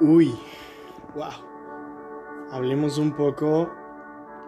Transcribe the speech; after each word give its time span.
Uy, 0.00 0.38
wow. 1.16 1.32
Hablemos 2.52 2.98
un 2.98 3.12
poco. 3.12 3.68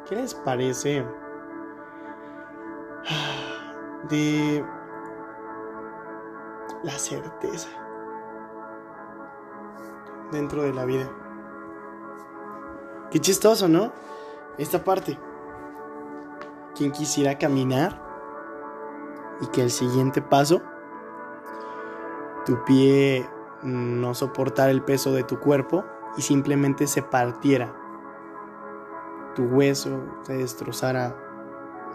¿Qué 0.09 0.15
les 0.15 0.33
parece 0.33 1.05
de 4.09 4.65
la 6.85 6.93
certeza 6.93 7.69
dentro 10.31 10.63
de 10.63 10.73
la 10.73 10.85
vida? 10.85 11.11
Qué 13.11 13.19
chistoso, 13.19 13.67
¿no? 13.67 13.93
Esta 14.57 14.85
parte. 14.85 15.19
¿Quién 16.77 16.93
quisiera 16.93 17.39
caminar 17.39 18.01
y 19.41 19.49
que 19.49 19.63
el 19.63 19.71
siguiente 19.71 20.23
paso 20.23 20.63
tu 22.47 22.63
pie 22.65 23.29
no 23.63 24.15
soportara 24.15 24.71
el 24.71 24.83
peso 24.83 25.13
de 25.13 25.23
tu 25.23 25.39
cuerpo 25.41 25.85
y 26.17 26.23
simplemente 26.23 26.87
se 26.87 27.03
partiera. 27.03 27.75
Tu 29.35 29.45
hueso 29.45 30.03
se 30.23 30.37
destrozara, 30.37 31.17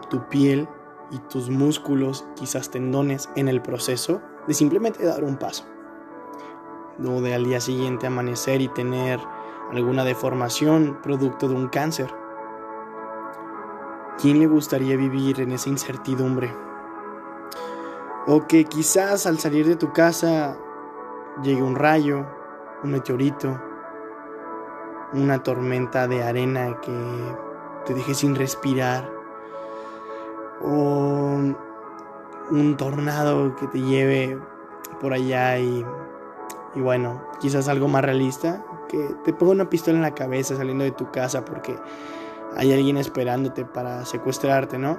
tu 0.10 0.28
piel 0.30 0.68
y 1.12 1.20
tus 1.20 1.50
músculos, 1.50 2.26
quizás 2.36 2.70
tendones, 2.70 3.30
en 3.36 3.48
el 3.48 3.62
proceso 3.62 4.22
de 4.48 4.54
simplemente 4.54 5.05
dar 5.05 5.24
un 5.24 5.38
paso. 5.38 5.66
O 7.04 7.22
de 7.22 7.34
al 7.34 7.44
día 7.44 7.60
siguiente 7.60 8.08
amanecer 8.08 8.62
y 8.62 8.68
tener 8.70 9.20
alguna 9.72 10.04
deformación 10.04 11.00
producto 11.02 11.48
de 11.48 11.55
un 11.55 11.68
cáncer. 11.68 12.13
¿Quién 14.22 14.40
le 14.40 14.48
gustaría 14.48 14.96
vivir 14.96 15.41
en 15.41 15.52
esa 15.52 15.70
incertidumbre? 15.70 16.55
O 18.27 18.48
que 18.48 18.66
quizás 18.66 19.26
al 19.26 19.40
salir 19.40 19.68
de 19.68 19.76
tu 19.76 19.91
casa 19.91 20.58
llegue 21.44 21.62
un 21.62 21.76
rayo, 21.76 22.26
un 22.84 22.92
meteorito, 22.92 23.60
una 25.14 25.44
tormenta 25.44 26.08
de 26.08 26.24
arena 26.24 26.80
que 26.82 26.94
te 27.86 27.94
deje 27.94 28.14
sin 28.14 28.36
respirar, 28.36 29.10
o 30.62 31.38
un 32.52 32.77
tornado 32.77 33.55
que 33.55 33.68
te 33.68 33.82
lleve 33.82 34.40
por 35.00 35.14
allá 35.14 35.60
y, 35.60 35.86
y 36.76 36.80
bueno, 36.80 37.22
quizás 37.40 37.68
algo 37.68 37.88
más 37.88 38.04
realista, 38.04 38.64
que 38.88 39.16
te 39.24 39.34
ponga 39.34 39.52
una 39.52 39.70
pistola 39.70 39.98
en 39.98 40.04
la 40.04 40.16
cabeza 40.16 40.55
saliendo 40.55 40.84
de 40.84 40.92
tu 40.92 41.12
casa 41.12 41.44
porque 41.44 41.77
hay 42.55 42.72
alguien 42.72 42.98
esperándote 42.98 43.66
para 43.66 44.05
secuestrarte, 44.05 44.77
¿no? 44.77 44.98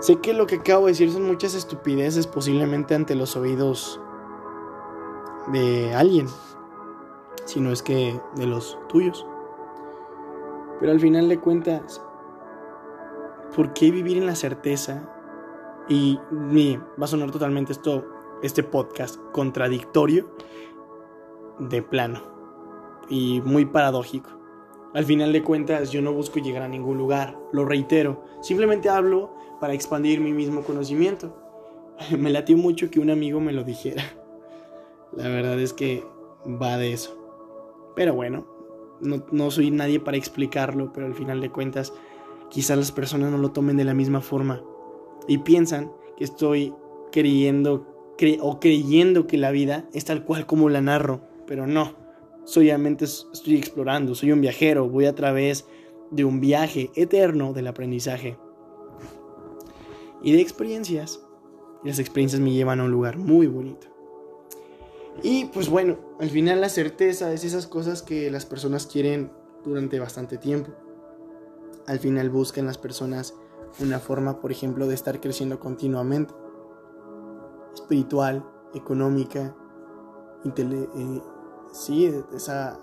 Sé 0.00 0.16
que 0.16 0.34
lo 0.34 0.46
que 0.46 0.56
acabo 0.56 0.86
de 0.86 0.92
decir 0.92 1.12
son 1.12 1.24
muchas 1.24 1.54
estupideces 1.54 2.26
posiblemente 2.26 2.94
ante 2.94 3.14
los 3.14 3.36
oídos 3.36 4.00
de 5.48 5.94
alguien, 5.94 6.26
si 7.44 7.60
no 7.60 7.72
es 7.72 7.82
que 7.82 8.18
de 8.36 8.46
los 8.46 8.78
tuyos. 8.88 9.26
Pero 10.80 10.92
al 10.92 11.00
final 11.00 11.28
de 11.28 11.38
cuentas, 11.38 12.02
¿por 13.54 13.72
qué 13.72 13.90
vivir 13.90 14.18
en 14.18 14.26
la 14.26 14.34
certeza? 14.34 15.08
Y 15.88 16.18
va 17.00 17.04
a 17.04 17.08
sonar 17.08 17.30
totalmente 17.30 17.72
esto, 17.72 18.06
este 18.42 18.62
podcast 18.62 19.20
contradictorio 19.32 20.28
de 21.58 21.82
plano 21.82 22.20
y 23.08 23.40
muy 23.42 23.64
paradójico. 23.64 24.30
Al 24.94 25.04
final 25.04 25.32
de 25.32 25.42
cuentas, 25.42 25.90
yo 25.90 26.02
no 26.02 26.12
busco 26.12 26.38
llegar 26.38 26.62
a 26.62 26.68
ningún 26.68 26.98
lugar, 26.98 27.38
lo 27.52 27.64
reitero, 27.64 28.24
simplemente 28.42 28.88
hablo 28.88 29.34
para 29.60 29.72
expandir 29.72 30.20
mi 30.20 30.32
mismo 30.32 30.62
conocimiento. 30.62 31.36
Me 32.18 32.30
latió 32.30 32.56
mucho 32.56 32.90
que 32.90 33.00
un 33.00 33.10
amigo 33.10 33.40
me 33.40 33.52
lo 33.52 33.64
dijera. 33.64 34.02
La 35.16 35.28
verdad 35.28 35.58
es 35.60 35.72
que 35.72 36.04
va 36.46 36.78
de 36.78 36.92
eso. 36.92 37.18
Pero 37.94 38.14
bueno, 38.14 38.46
no, 39.00 39.50
soy 39.50 39.70
nadie 39.70 40.00
para 40.00 40.16
explicarlo, 40.16 40.92
pero 40.92 41.06
al 41.06 41.14
final 41.14 41.40
de 41.40 41.50
cuentas, 41.50 41.92
quizás 42.50 42.78
las 42.78 42.92
personas 42.92 43.30
no 43.30 43.38
lo 43.38 43.52
tomen 43.52 43.76
de 43.76 43.84
la 43.84 43.94
misma 43.94 44.20
forma 44.20 44.62
y 45.28 45.38
piensan 45.38 45.92
que 46.16 46.24
estoy 46.24 46.74
creyendo 47.10 47.86
o 48.40 48.60
creyendo 48.60 49.26
que 49.26 49.38
la 49.38 49.50
vida 49.50 49.88
es 49.92 50.04
tal 50.04 50.24
cual 50.24 50.46
como 50.46 50.68
la 50.68 50.80
narro, 50.80 51.22
pero 51.46 51.66
no. 51.66 51.94
Solamente 52.44 53.04
estoy 53.04 53.56
explorando, 53.56 54.14
soy 54.14 54.32
un 54.32 54.40
viajero, 54.40 54.88
voy 54.88 55.06
a 55.06 55.14
través 55.14 55.66
de 56.10 56.24
un 56.24 56.40
viaje 56.40 56.90
eterno 56.94 57.52
del 57.52 57.68
aprendizaje 57.68 58.36
y 60.22 60.32
de 60.32 60.40
experiencias. 60.40 61.20
Y 61.84 61.88
las 61.88 61.98
experiencias 61.98 62.40
me 62.40 62.52
llevan 62.52 62.80
a 62.80 62.84
un 62.84 62.90
lugar 62.90 63.18
muy 63.18 63.46
bonito. 63.46 63.91
Y 65.22 65.46
pues 65.46 65.68
bueno, 65.68 65.98
al 66.20 66.30
final 66.30 66.60
la 66.60 66.68
certeza 66.68 67.32
es 67.32 67.44
esas 67.44 67.66
cosas 67.66 68.02
que 68.02 68.30
las 68.30 68.46
personas 68.46 68.86
quieren 68.86 69.30
durante 69.64 70.00
bastante 70.00 70.38
tiempo. 70.38 70.70
Al 71.86 71.98
final 71.98 72.30
buscan 72.30 72.66
las 72.66 72.78
personas 72.78 73.34
una 73.80 73.98
forma, 73.98 74.40
por 74.40 74.52
ejemplo, 74.52 74.86
de 74.86 74.94
estar 74.94 75.20
creciendo 75.20 75.58
continuamente. 75.58 76.34
Espiritual, 77.74 78.44
económica, 78.74 79.54
eh, 80.44 81.22
sí, 81.72 82.12
esa, 82.34 82.78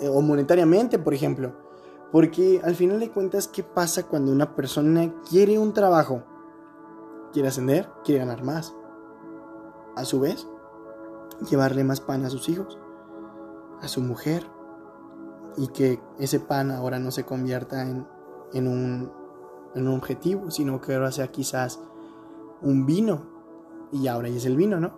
eh, 0.00 0.08
o 0.08 0.20
monetariamente, 0.20 0.98
por 0.98 1.14
ejemplo. 1.14 1.52
Porque 2.10 2.60
al 2.62 2.74
final 2.74 3.00
de 3.00 3.10
cuentas, 3.10 3.48
¿qué 3.48 3.62
pasa 3.62 4.06
cuando 4.06 4.32
una 4.32 4.54
persona 4.54 5.14
quiere 5.28 5.58
un 5.58 5.72
trabajo? 5.72 6.22
Quiere 7.32 7.48
ascender, 7.48 7.88
quiere 8.04 8.20
ganar 8.20 8.42
más. 8.44 8.74
A 9.96 10.04
su 10.04 10.20
vez, 10.20 10.46
llevarle 11.48 11.84
más 11.84 12.00
pan 12.00 12.24
a 12.24 12.30
sus 12.30 12.48
hijos, 12.48 12.78
a 13.80 13.88
su 13.88 14.00
mujer, 14.00 14.46
y 15.56 15.68
que 15.68 16.00
ese 16.18 16.40
pan 16.40 16.70
ahora 16.70 16.98
no 16.98 17.10
se 17.10 17.24
convierta 17.24 17.82
en, 17.82 18.06
en, 18.52 18.68
un, 18.68 19.12
en 19.74 19.88
un 19.88 19.94
objetivo, 19.94 20.50
sino 20.50 20.80
que 20.80 20.94
ahora 20.94 21.12
sea 21.12 21.28
quizás 21.28 21.80
un 22.62 22.86
vino, 22.86 23.22
y 23.92 24.06
ahora 24.06 24.28
ya 24.28 24.36
es 24.36 24.46
el 24.46 24.56
vino, 24.56 24.80
¿no? 24.80 24.92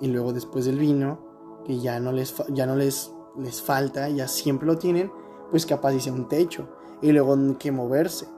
Y 0.00 0.08
luego 0.08 0.32
después 0.32 0.64
del 0.64 0.78
vino, 0.78 1.18
que 1.64 1.78
ya 1.78 2.00
no 2.00 2.12
les, 2.12 2.34
ya 2.48 2.66
no 2.66 2.76
les, 2.76 3.12
les 3.36 3.62
falta, 3.62 4.08
ya 4.08 4.28
siempre 4.28 4.66
lo 4.66 4.78
tienen, 4.78 5.12
pues 5.50 5.66
capaz 5.66 5.90
dice 5.90 6.10
un 6.10 6.28
techo, 6.28 6.68
y 7.02 7.12
luego 7.12 7.36
que 7.58 7.72
moverse, 7.72 8.28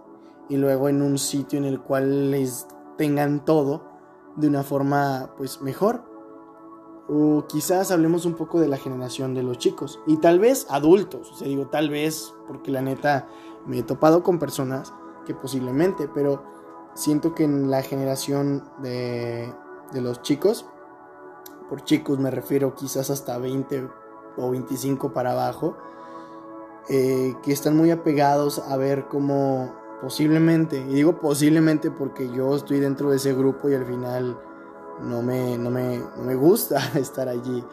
y 0.48 0.56
luego 0.56 0.88
en 0.88 1.00
un 1.02 1.18
sitio 1.18 1.58
en 1.58 1.64
el 1.64 1.80
cual 1.80 2.30
les 2.30 2.66
tengan 2.96 3.44
todo 3.44 3.82
de 4.36 4.48
una 4.48 4.62
forma 4.62 5.30
pues 5.36 5.60
mejor 5.60 6.13
o 7.08 7.44
quizás 7.46 7.90
hablemos 7.90 8.24
un 8.24 8.34
poco 8.34 8.60
de 8.60 8.68
la 8.68 8.78
generación 8.78 9.34
de 9.34 9.42
los 9.42 9.58
chicos 9.58 10.00
y 10.06 10.16
tal 10.16 10.38
vez 10.38 10.66
adultos, 10.70 11.32
o 11.32 11.34
sea, 11.36 11.48
digo 11.48 11.66
tal 11.66 11.90
vez 11.90 12.32
porque 12.46 12.70
la 12.70 12.82
neta 12.82 13.26
me 13.66 13.78
he 13.78 13.82
topado 13.82 14.22
con 14.22 14.38
personas 14.38 14.92
que 15.26 15.34
posiblemente, 15.34 16.08
pero 16.12 16.42
siento 16.94 17.34
que 17.34 17.44
en 17.44 17.70
la 17.70 17.82
generación 17.82 18.64
de, 18.78 19.52
de 19.92 20.00
los 20.00 20.22
chicos, 20.22 20.66
por 21.68 21.84
chicos 21.84 22.18
me 22.18 22.30
refiero 22.30 22.74
quizás 22.74 23.10
hasta 23.10 23.36
20 23.38 23.88
o 24.36 24.50
25 24.50 25.12
para 25.12 25.32
abajo, 25.32 25.76
eh, 26.88 27.34
que 27.42 27.52
están 27.52 27.76
muy 27.76 27.90
apegados 27.90 28.58
a 28.58 28.76
ver 28.76 29.06
cómo 29.08 29.74
posiblemente, 30.02 30.78
y 30.78 30.94
digo 30.94 31.18
posiblemente 31.18 31.90
porque 31.90 32.30
yo 32.30 32.54
estoy 32.56 32.80
dentro 32.80 33.10
de 33.10 33.16
ese 33.16 33.32
grupo 33.32 33.70
y 33.70 33.74
al 33.74 33.86
final 33.86 34.38
no 35.00 35.22
me, 35.22 35.58
no 35.58 35.70
me, 35.70 36.02
me 36.18 36.34
gusta 36.34 36.80
estar 36.94 37.28
allí 37.28 37.64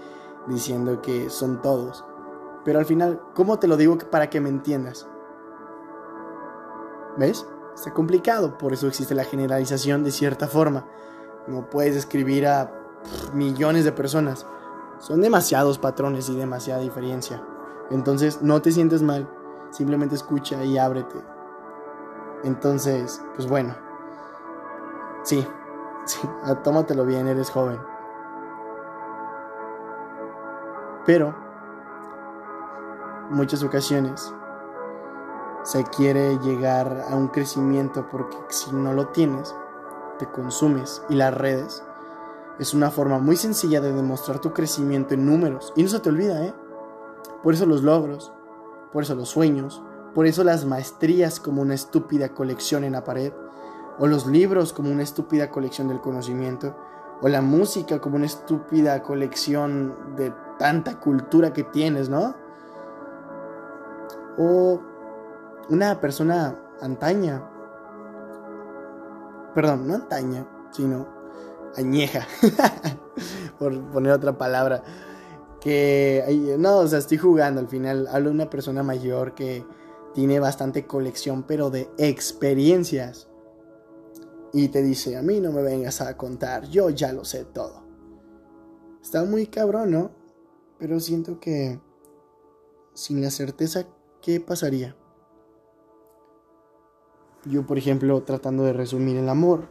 diciendo 0.47 1.01
que 1.01 1.29
son 1.29 1.61
todos. 1.61 2.03
Pero 2.63 2.79
al 2.79 2.85
final, 2.85 3.21
¿cómo 3.33 3.59
te 3.59 3.67
lo 3.67 3.77
digo 3.77 3.97
para 3.97 4.29
que 4.29 4.39
me 4.39 4.49
entiendas? 4.49 5.07
¿Ves? 7.17 7.45
Está 7.75 7.93
complicado, 7.93 8.57
por 8.57 8.73
eso 8.73 8.87
existe 8.87 9.15
la 9.15 9.23
generalización 9.23 10.03
de 10.03 10.11
cierta 10.11 10.47
forma. 10.47 10.85
No 11.47 11.69
puedes 11.69 11.95
escribir 11.95 12.47
a 12.47 12.71
millones 13.33 13.85
de 13.85 13.91
personas. 13.91 14.45
Son 14.99 15.21
demasiados 15.21 15.79
patrones 15.79 16.29
y 16.29 16.35
demasiada 16.35 16.81
diferencia. 16.81 17.43
Entonces, 17.89 18.41
no 18.41 18.61
te 18.61 18.71
sientes 18.71 19.01
mal, 19.01 19.27
simplemente 19.71 20.15
escucha 20.15 20.63
y 20.63 20.77
ábrete. 20.77 21.15
Entonces, 22.43 23.21
pues 23.35 23.47
bueno. 23.47 23.75
Sí, 25.23 25.45
Sí, 26.05 26.19
ah, 26.43 26.55
tómatelo 26.63 27.05
bien, 27.05 27.27
eres 27.27 27.49
joven. 27.49 27.79
Pero, 31.05 31.35
muchas 33.29 33.63
ocasiones 33.63 34.33
se 35.63 35.83
quiere 35.83 36.37
llegar 36.39 37.05
a 37.09 37.15
un 37.15 37.27
crecimiento 37.27 38.07
porque 38.09 38.37
si 38.49 38.71
no 38.71 38.93
lo 38.93 39.07
tienes, 39.09 39.55
te 40.19 40.27
consumes 40.27 41.03
y 41.09 41.15
las 41.15 41.33
redes 41.33 41.83
es 42.59 42.73
una 42.73 42.91
forma 42.91 43.17
muy 43.19 43.35
sencilla 43.35 43.81
de 43.81 43.93
demostrar 43.93 44.39
tu 44.39 44.53
crecimiento 44.53 45.13
en 45.13 45.25
números. 45.25 45.73
Y 45.75 45.83
no 45.83 45.89
se 45.89 45.99
te 45.99 46.09
olvida, 46.09 46.45
¿eh? 46.45 46.53
Por 47.41 47.53
eso 47.53 47.65
los 47.65 47.81
logros, 47.81 48.31
por 48.91 49.03
eso 49.03 49.15
los 49.15 49.29
sueños, 49.29 49.81
por 50.13 50.27
eso 50.27 50.43
las 50.43 50.65
maestrías 50.65 51.39
como 51.39 51.61
una 51.61 51.73
estúpida 51.73 52.33
colección 52.35 52.83
en 52.83 52.91
la 52.93 53.03
pared, 53.03 53.33
o 54.01 54.07
los 54.07 54.25
libros 54.25 54.73
como 54.73 54.89
una 54.89 55.03
estúpida 55.03 55.51
colección 55.51 55.87
del 55.87 56.01
conocimiento, 56.01 56.75
o 57.21 57.29
la 57.29 57.43
música 57.43 58.01
como 58.01 58.15
una 58.15 58.25
estúpida 58.25 59.03
colección 59.03 60.15
de 60.15 60.33
tanta 60.57 60.99
cultura 60.99 61.53
que 61.53 61.63
tienes, 61.63 62.09
¿no? 62.09 62.35
O 64.39 64.81
una 65.69 66.01
persona 66.01 66.59
antaña, 66.81 67.47
perdón, 69.53 69.87
no 69.87 69.93
antaña, 69.93 70.47
sino 70.71 71.07
añeja, 71.77 72.25
por 73.59 73.79
poner 73.91 74.13
otra 74.13 74.35
palabra, 74.35 74.81
que, 75.59 76.55
no, 76.57 76.77
o 76.77 76.87
sea, 76.87 76.97
estoy 76.97 77.19
jugando, 77.19 77.61
al 77.61 77.67
final 77.67 78.07
hablo 78.07 78.29
de 78.29 78.35
una 78.35 78.49
persona 78.49 78.81
mayor 78.81 79.35
que 79.35 79.63
tiene 80.15 80.39
bastante 80.39 80.87
colección, 80.87 81.43
pero 81.43 81.69
de 81.69 81.91
experiencias. 81.99 83.27
Y 84.53 84.67
te 84.67 84.81
dice, 84.81 85.17
a 85.17 85.21
mí 85.21 85.39
no 85.39 85.51
me 85.51 85.61
vengas 85.61 86.01
a 86.01 86.17
contar, 86.17 86.67
yo 86.67 86.89
ya 86.89 87.13
lo 87.13 87.23
sé 87.23 87.45
todo. 87.45 87.83
Está 89.01 89.23
muy 89.23 89.47
cabrón, 89.47 89.91
¿no? 89.91 90.11
Pero 90.77 90.99
siento 90.99 91.39
que 91.39 91.79
sin 92.93 93.21
la 93.21 93.31
certeza, 93.31 93.87
¿qué 94.21 94.39
pasaría? 94.39 94.95
Yo, 97.45 97.65
por 97.65 97.77
ejemplo, 97.77 98.21
tratando 98.23 98.63
de 98.63 98.73
resumir 98.73 99.17
el 99.17 99.29
amor, 99.29 99.69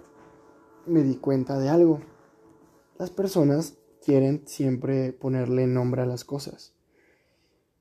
me 0.87 1.03
di 1.03 1.17
cuenta 1.17 1.59
de 1.59 1.69
algo. 1.69 2.00
Las 2.99 3.11
personas 3.11 3.79
quieren 4.05 4.43
siempre 4.47 5.12
ponerle 5.12 5.67
nombre 5.67 6.03
a 6.03 6.06
las 6.06 6.25
cosas. 6.25 6.75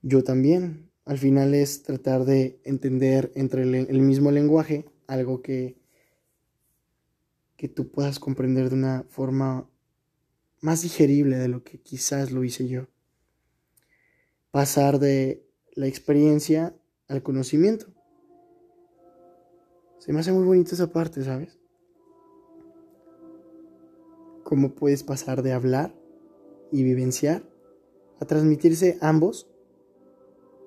Yo 0.01 0.24
también. 0.24 0.88
Al 1.06 1.18
final 1.18 1.56
es 1.56 1.81
tratar 1.81 2.24
de 2.24 2.62
entender 2.63 3.31
entre 3.34 3.63
el, 3.63 4.01
mismo 4.01 4.30
lenguaje 4.30 4.86
algo 5.07 5.42
que, 5.42 5.78
que 7.59 7.67
tú 7.67 7.91
puedas 7.91 8.19
comprender 8.19 8.69
de 8.69 8.75
una 8.75 9.03
forma 9.09 9.69
más 10.61 10.81
digerible 10.81 11.38
de 11.38 11.50
lo 11.50 11.61
que 11.61 11.81
quizás 11.81 12.31
lo 12.31 12.45
hice 12.45 12.69
yo. 12.69 12.88
Pasar 14.50 14.97
de 14.97 15.45
la 15.73 15.85
experiencia 15.85 16.73
al 17.09 17.21
conocimiento. 17.21 17.88
Se 19.97 20.13
me 20.13 20.21
hace 20.21 20.31
muy 20.31 20.45
bonita 20.45 20.73
esa 20.73 20.94
parte, 20.94 21.21
¿sabes? 21.21 21.59
Cómo 24.45 24.73
puedes 24.73 25.03
pasar 25.03 25.44
de 25.44 25.51
hablar 25.51 25.94
y 26.71 26.83
vivenciar 26.83 27.44
a 28.21 28.25
transmitirse 28.25 28.97
ambos 29.01 29.51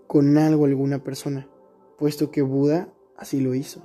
con 0.07 0.37
algo 0.37 0.67
alguna 0.67 1.03
persona, 1.03 1.49
puesto 1.97 2.31
que 2.31 2.43
Buda 2.43 2.93
así 3.17 3.41
lo 3.41 3.55
hizo. 3.55 3.81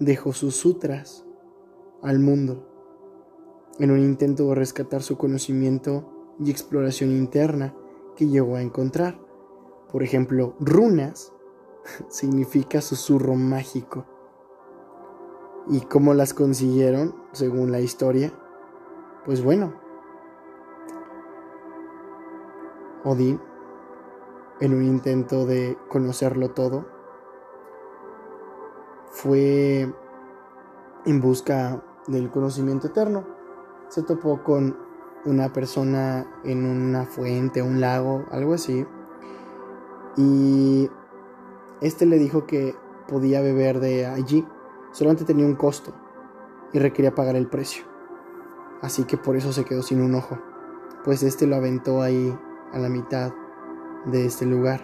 Dejó 0.00 0.32
sus 0.32 0.56
sutras 0.56 1.26
al 2.04 2.20
mundo 2.20 2.68
en 3.78 3.90
un 3.90 3.98
intento 3.98 4.48
de 4.48 4.54
rescatar 4.54 5.02
su 5.02 5.18
conocimiento 5.18 6.34
y 6.38 6.50
exploración 6.50 7.10
interna 7.10 7.74
que 8.14 8.28
llegó 8.28 8.56
a 8.56 8.62
encontrar. 8.62 9.18
Por 9.90 10.02
ejemplo, 10.02 10.54
runas 10.60 11.32
significa 12.08 12.80
susurro 12.80 13.34
mágico. 13.34 14.06
¿Y 15.68 15.80
cómo 15.80 16.14
las 16.14 16.34
consiguieron, 16.34 17.14
según 17.32 17.72
la 17.72 17.80
historia? 17.80 18.32
Pues 19.24 19.42
bueno, 19.42 19.74
Odín, 23.02 23.40
en 24.60 24.74
un 24.74 24.84
intento 24.84 25.46
de 25.46 25.78
conocerlo 25.88 26.50
todo, 26.50 26.86
fue 29.10 29.92
en 31.06 31.20
busca 31.20 31.82
del 32.06 32.30
conocimiento 32.30 32.88
eterno. 32.88 33.24
Se 33.88 34.02
topó 34.02 34.42
con 34.42 34.76
una 35.24 35.52
persona 35.52 36.26
en 36.44 36.64
una 36.64 37.04
fuente, 37.04 37.62
un 37.62 37.80
lago, 37.80 38.24
algo 38.30 38.54
así. 38.54 38.86
Y 40.16 40.90
este 41.80 42.06
le 42.06 42.18
dijo 42.18 42.46
que 42.46 42.74
podía 43.08 43.40
beber 43.40 43.80
de 43.80 44.06
allí 44.06 44.46
solamente 44.94 45.24
tenía 45.24 45.44
un 45.44 45.56
costo 45.56 45.92
y 46.72 46.78
requería 46.78 47.14
pagar 47.14 47.36
el 47.36 47.48
precio. 47.48 47.84
Así 48.80 49.04
que 49.04 49.16
por 49.16 49.36
eso 49.36 49.52
se 49.52 49.64
quedó 49.64 49.82
sin 49.82 50.00
un 50.00 50.14
ojo, 50.14 50.38
pues 51.04 51.22
este 51.22 51.46
lo 51.46 51.56
aventó 51.56 52.00
ahí 52.00 52.36
a 52.72 52.78
la 52.78 52.88
mitad 52.88 53.32
de 54.06 54.24
este 54.24 54.46
lugar. 54.46 54.80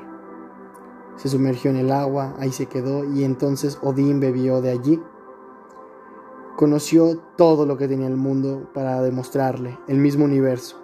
Se 1.17 1.29
sumergió 1.29 1.71
en 1.71 1.77
el 1.77 1.93
agua, 1.93 2.35
ahí 2.39 2.51
se 2.51 2.67
quedó 2.67 3.05
y 3.05 3.25
entonces 3.25 3.79
Odín 3.83 4.21
bebió 4.21 4.61
de 4.61 4.71
allí. 4.71 5.01
Conoció 6.61 7.17
todo 7.39 7.65
lo 7.65 7.79
que 7.79 7.89
tenía 7.89 8.07
el 8.07 8.19
mundo 8.19 8.69
para 8.75 9.01
demostrarle, 9.01 9.79
el 9.89 9.97
mismo 9.97 10.27
universo, 10.27 10.77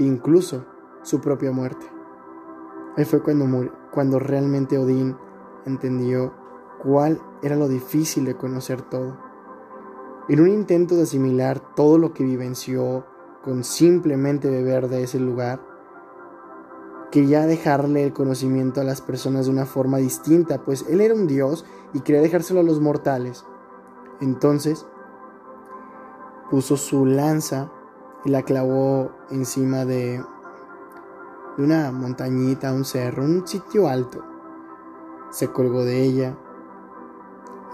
incluso 0.00 0.66
su 1.02 1.20
propia 1.20 1.52
muerte. 1.52 1.86
Ahí 2.96 3.04
fue 3.04 3.22
cuando, 3.22 3.70
cuando 3.92 4.18
realmente 4.18 4.76
Odín 4.76 5.16
entendió 5.66 6.34
cuál 6.82 7.22
era 7.44 7.54
lo 7.54 7.68
difícil 7.68 8.24
de 8.24 8.36
conocer 8.36 8.82
todo. 8.82 9.18
En 10.28 10.40
un 10.40 10.48
intento 10.48 10.96
de 10.96 11.02
asimilar 11.04 11.60
todo 11.76 11.96
lo 11.96 12.12
que 12.12 12.24
vivenció 12.24 13.06
con 13.44 13.62
simplemente 13.62 14.50
beber 14.50 14.88
de 14.88 15.04
ese 15.04 15.20
lugar, 15.20 15.60
quería 17.12 17.46
dejarle 17.46 18.02
el 18.02 18.12
conocimiento 18.12 18.80
a 18.80 18.84
las 18.84 19.00
personas 19.00 19.46
de 19.46 19.52
una 19.52 19.64
forma 19.64 19.98
distinta, 19.98 20.64
pues 20.64 20.84
él 20.88 21.00
era 21.00 21.14
un 21.14 21.28
dios 21.28 21.64
y 21.94 22.00
quería 22.00 22.20
dejárselo 22.20 22.58
a 22.58 22.64
los 22.64 22.80
mortales. 22.80 23.44
Entonces 24.20 24.86
puso 26.50 26.76
su 26.76 27.06
lanza 27.06 27.70
y 28.24 28.30
la 28.30 28.42
clavó 28.42 29.12
encima 29.30 29.84
de 29.84 30.22
una 31.58 31.92
montañita, 31.92 32.72
un 32.72 32.84
cerro, 32.84 33.22
un 33.22 33.46
sitio 33.46 33.88
alto. 33.88 34.24
Se 35.30 35.52
colgó 35.52 35.84
de 35.84 36.02
ella 36.02 36.36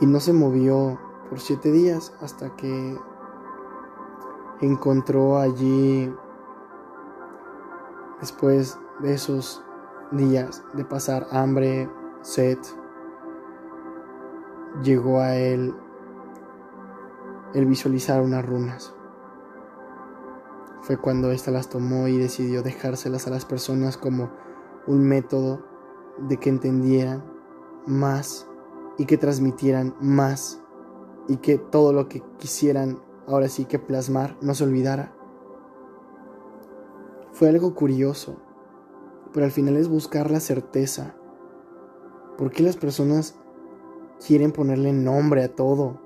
y 0.01 0.07
no 0.07 0.21
se 0.21 0.33
movió 0.33 0.99
por 1.29 1.41
siete 1.41 1.73
días 1.73 2.15
hasta 2.21 2.55
que 2.57 2.99
encontró 4.61 5.39
allí, 5.39 6.15
después 8.21 8.79
de 9.01 9.15
esos 9.15 9.63
días 10.13 10.63
de 10.75 10.85
pasar 10.85 11.27
hambre, 11.31 11.91
sed, 12.23 12.59
llegó 14.83 15.21
a 15.21 15.35
él 15.35 15.75
el 17.57 17.65
visualizar 17.65 18.21
unas 18.21 18.45
runas. 18.45 18.95
Fue 20.83 20.99
cuando 20.99 21.31
ésta 21.33 21.51
las 21.51 21.71
tomó 21.71 22.07
y 22.07 22.19
decidió 22.19 22.63
dejárselas 22.63 23.27
a 23.27 23.31
las 23.31 23.47
personas 23.47 23.97
como 23.97 24.31
un 24.87 25.03
método 25.03 25.65
de 26.19 26.37
que 26.37 26.51
entendieran 26.51 27.25
más 27.87 28.47
y 28.99 29.07
que 29.07 29.17
transmitieran 29.17 29.95
más 30.03 30.61
y 31.29 31.39
que 31.39 31.57
todo 31.57 31.95
lo 31.95 32.09
que 32.09 32.23
quisieran 32.37 33.01
ahora 33.27 33.49
sí 33.49 33.65
que 33.65 33.79
plasmar 33.79 34.37
no 34.43 34.55
se 34.55 34.65
olvidara. 34.65 35.15
Fue 37.33 37.49
algo 37.49 37.75
curioso, 37.75 38.37
pero 39.33 39.47
al 39.47 39.53
final 39.53 39.77
es 39.77 39.89
buscar 39.89 40.31
la 40.31 40.41
certeza. 40.41 41.17
¿Por 42.37 42.51
qué 42.51 42.63
las 42.63 42.77
personas 42.77 43.35
quieren 44.25 44.53
ponerle 44.53 44.93
nombre 44.93 45.43
a 45.43 45.55
todo? 45.55 46.06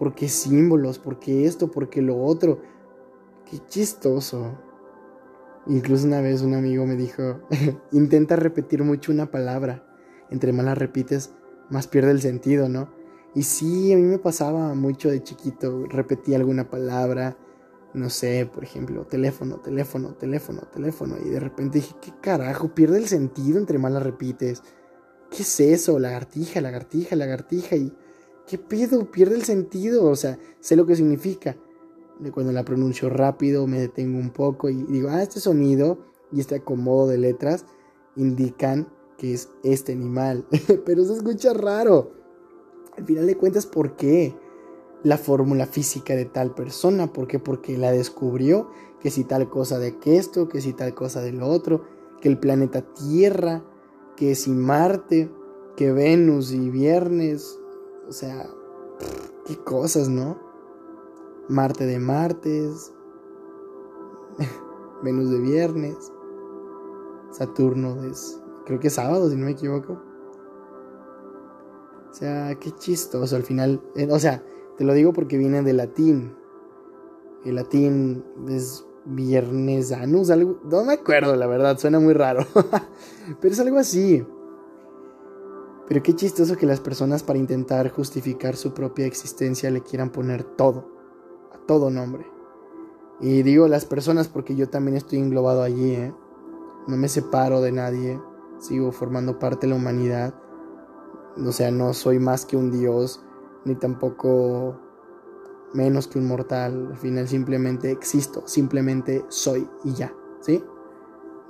¿Por 0.00 0.14
qué 0.14 0.30
símbolos? 0.30 0.98
¿Por 0.98 1.18
qué 1.18 1.44
esto? 1.44 1.70
¿Por 1.70 1.90
qué 1.90 2.00
lo 2.00 2.24
otro? 2.24 2.62
Qué 3.44 3.58
chistoso. 3.68 4.58
Incluso 5.66 6.06
una 6.06 6.22
vez 6.22 6.40
un 6.40 6.54
amigo 6.54 6.86
me 6.86 6.96
dijo, 6.96 7.42
intenta 7.92 8.34
repetir 8.36 8.82
mucho 8.82 9.12
una 9.12 9.30
palabra. 9.30 9.86
Entre 10.30 10.54
más 10.54 10.64
la 10.64 10.74
repites, 10.74 11.34
más 11.68 11.86
pierde 11.86 12.12
el 12.12 12.22
sentido, 12.22 12.70
¿no? 12.70 12.88
Y 13.34 13.42
sí, 13.42 13.92
a 13.92 13.96
mí 13.96 14.04
me 14.04 14.18
pasaba 14.18 14.72
mucho 14.74 15.10
de 15.10 15.22
chiquito, 15.22 15.84
repetía 15.86 16.38
alguna 16.38 16.70
palabra, 16.70 17.36
no 17.92 18.08
sé, 18.08 18.50
por 18.50 18.64
ejemplo, 18.64 19.04
teléfono, 19.06 19.60
teléfono, 19.60 20.14
teléfono, 20.14 20.62
teléfono, 20.72 21.16
y 21.22 21.28
de 21.28 21.40
repente 21.40 21.80
dije, 21.80 21.94
¿qué 22.00 22.14
carajo? 22.22 22.74
Pierde 22.74 22.96
el 22.96 23.06
sentido 23.06 23.58
entre 23.58 23.76
más 23.76 23.92
la 23.92 24.00
repites. 24.00 24.62
¿Qué 25.30 25.42
es 25.42 25.60
eso? 25.60 25.98
Lagartija, 25.98 26.62
lagartija, 26.62 27.16
lagartija, 27.16 27.76
y 27.76 27.92
¿qué 28.50 28.58
pedo? 28.58 29.08
Pierde 29.12 29.36
el 29.36 29.44
sentido, 29.44 30.06
o 30.06 30.16
sea, 30.16 30.36
sé 30.58 30.74
lo 30.74 30.84
que 30.84 30.96
significa. 30.96 31.56
De 32.18 32.32
cuando 32.32 32.50
la 32.50 32.64
pronuncio 32.64 33.08
rápido, 33.08 33.68
me 33.68 33.78
detengo 33.78 34.18
un 34.18 34.30
poco 34.30 34.68
y 34.68 34.82
digo, 34.82 35.08
ah, 35.08 35.22
este 35.22 35.38
sonido 35.38 35.98
y 36.32 36.40
este 36.40 36.56
acomodo 36.56 37.06
de 37.06 37.16
letras 37.16 37.64
indican 38.16 38.92
que 39.16 39.34
es 39.34 39.50
este 39.62 39.92
animal, 39.92 40.46
pero 40.84 41.04
se 41.04 41.14
escucha 41.14 41.54
raro. 41.54 42.10
Al 42.96 43.04
final 43.04 43.28
de 43.28 43.36
cuentas, 43.36 43.66
¿por 43.66 43.94
qué? 43.94 44.34
La 45.04 45.16
fórmula 45.16 45.66
física 45.66 46.16
de 46.16 46.24
tal 46.24 46.52
persona, 46.52 47.12
¿por 47.12 47.28
qué? 47.28 47.38
Porque 47.38 47.78
la 47.78 47.92
descubrió, 47.92 48.68
que 48.98 49.10
si 49.10 49.22
tal 49.22 49.48
cosa 49.48 49.78
de 49.78 49.96
que 49.98 50.16
esto, 50.16 50.48
que 50.48 50.60
si 50.60 50.72
tal 50.72 50.92
cosa 50.92 51.22
de 51.22 51.30
lo 51.30 51.46
otro, 51.46 51.84
que 52.20 52.28
el 52.28 52.38
planeta 52.38 52.82
Tierra, 52.94 53.64
que 54.16 54.34
si 54.34 54.50
Marte, 54.50 55.30
que 55.76 55.92
Venus 55.92 56.52
y 56.52 56.68
Viernes, 56.68 57.59
o 58.10 58.12
sea, 58.12 58.50
qué 59.46 59.56
cosas, 59.56 60.08
¿no? 60.08 60.36
Marte 61.48 61.86
de 61.86 62.00
martes, 62.00 62.92
Venus 65.02 65.30
de 65.30 65.38
viernes. 65.38 66.12
Saturno 67.30 68.02
es, 68.02 68.42
creo 68.66 68.80
que 68.80 68.88
es 68.88 68.94
sábado, 68.94 69.30
si 69.30 69.36
no 69.36 69.46
me 69.46 69.52
equivoco. 69.52 70.02
O 72.10 72.12
sea, 72.12 72.56
qué 72.56 72.72
chistoso 72.72 73.36
al 73.36 73.44
final. 73.44 73.80
Eh, 73.94 74.08
o 74.10 74.18
sea, 74.18 74.42
te 74.76 74.82
lo 74.82 74.92
digo 74.92 75.12
porque 75.12 75.38
viene 75.38 75.62
de 75.62 75.72
latín. 75.72 76.34
El 77.44 77.54
latín 77.54 78.24
es 78.48 78.84
viernes 79.04 79.92
anus, 79.92 80.30
algo. 80.30 80.60
No 80.64 80.84
me 80.84 80.94
acuerdo, 80.94 81.36
la 81.36 81.46
verdad, 81.46 81.78
suena 81.78 82.00
muy 82.00 82.12
raro. 82.12 82.44
Pero 83.40 83.54
es 83.54 83.60
algo 83.60 83.78
así. 83.78 84.26
Pero 85.90 86.04
qué 86.04 86.14
chistoso 86.14 86.56
que 86.56 86.66
las 86.66 86.78
personas 86.78 87.24
para 87.24 87.40
intentar 87.40 87.90
justificar 87.90 88.54
su 88.54 88.72
propia 88.72 89.06
existencia 89.06 89.72
le 89.72 89.80
quieran 89.80 90.10
poner 90.10 90.44
todo, 90.44 90.88
a 91.52 91.58
todo 91.66 91.90
nombre. 91.90 92.24
Y 93.18 93.42
digo 93.42 93.66
las 93.66 93.86
personas 93.86 94.28
porque 94.28 94.54
yo 94.54 94.68
también 94.68 94.96
estoy 94.96 95.18
englobado 95.18 95.64
allí, 95.64 95.94
¿eh? 95.94 96.14
No 96.86 96.96
me 96.96 97.08
separo 97.08 97.60
de 97.60 97.72
nadie, 97.72 98.20
sigo 98.60 98.92
formando 98.92 99.40
parte 99.40 99.66
de 99.66 99.72
la 99.72 99.80
humanidad. 99.80 100.32
O 101.44 101.50
sea, 101.50 101.72
no 101.72 101.92
soy 101.92 102.20
más 102.20 102.46
que 102.46 102.56
un 102.56 102.70
dios, 102.70 103.24
ni 103.64 103.74
tampoco 103.74 104.78
menos 105.74 106.06
que 106.06 106.20
un 106.20 106.28
mortal. 106.28 106.90
Al 106.92 106.98
final 106.98 107.26
simplemente 107.26 107.90
existo, 107.90 108.44
simplemente 108.46 109.24
soy 109.26 109.68
y 109.82 109.94
ya, 109.94 110.14
¿sí? 110.40 110.62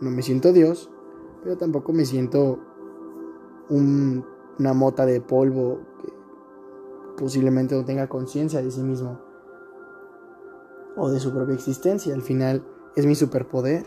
No 0.01 0.11
me 0.11 0.23
siento 0.23 0.55
dios, 0.55 0.91
pero 1.43 1.59
tampoco 1.59 1.93
me 1.93 2.07
siento 2.07 2.70
una 3.71 4.73
mota 4.75 5.07
de 5.07 5.21
polvo 5.21 5.81
que 6.03 6.13
posiblemente 7.17 7.75
no 7.75 7.85
tenga 7.85 8.09
conciencia 8.09 8.61
de 8.61 8.71
sí 8.71 8.83
mismo 8.83 9.21
o 10.97 11.11
de 11.11 11.21
su 11.21 11.33
propia 11.33 11.55
existencia. 11.55 12.15
Al 12.15 12.23
final 12.23 12.65
es 12.97 13.07
mi 13.07 13.15
superpoder. 13.15 13.87